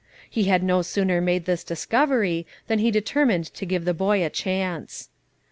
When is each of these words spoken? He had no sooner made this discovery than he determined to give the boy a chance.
He 0.27 0.45
had 0.45 0.63
no 0.63 0.81
sooner 0.81 1.21
made 1.21 1.45
this 1.45 1.63
discovery 1.63 2.47
than 2.65 2.79
he 2.79 2.89
determined 2.89 3.45
to 3.53 3.67
give 3.67 3.85
the 3.85 3.93
boy 3.93 4.25
a 4.25 4.31
chance. 4.31 5.09